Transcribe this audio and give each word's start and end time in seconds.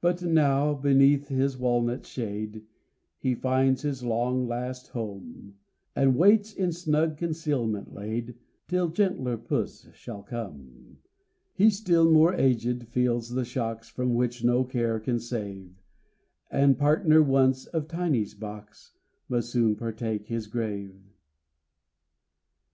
But 0.00 0.22
now 0.22 0.72
beneath 0.72 1.28
his 1.28 1.58
walnut 1.58 2.06
shade 2.06 2.64
He 3.18 3.34
finds 3.34 3.82
his 3.82 4.02
long 4.02 4.48
last 4.48 4.88
home, 4.88 5.56
And 5.94 6.16
waits, 6.16 6.54
in 6.54 6.72
snug 6.72 7.18
concealment 7.18 7.92
laid, 7.92 8.36
Till 8.68 8.88
gentler 8.88 9.36
Puss 9.36 9.86
shall 9.92 10.22
come. 10.22 10.96
He, 11.52 11.68
still 11.68 12.10
more 12.10 12.32
aged, 12.32 12.88
feels 12.88 13.28
the 13.34 13.44
shocks 13.44 13.86
From 13.90 14.14
which 14.14 14.44
no 14.44 14.64
care 14.64 14.98
can 14.98 15.20
save, 15.20 15.74
And, 16.50 16.78
partner 16.78 17.22
once 17.22 17.66
of 17.66 17.88
Tiney's 17.88 18.32
box, 18.32 18.94
Must 19.28 19.46
soon 19.50 19.76
partake 19.76 20.28
his 20.28 20.46
grave. 20.46 20.98